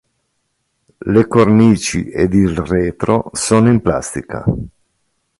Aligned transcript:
Le 1.13 1.25
cornici 1.27 2.09
ed 2.09 2.33
il 2.33 2.57
retro 2.59 3.29
sono 3.33 3.69
in 3.69 3.83
plastica. 3.83 4.43